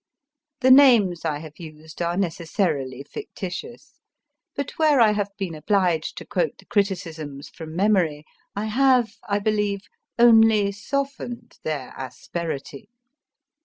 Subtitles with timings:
[0.61, 3.99] The names I have used are necessarily fictitious,
[4.55, 8.25] but where I have been obliged to quote the criticisms from memory
[8.55, 9.81] I have, I believe,
[10.17, 12.89] only softened their asperity.